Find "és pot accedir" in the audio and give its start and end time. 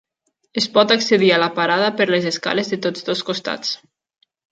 0.59-1.27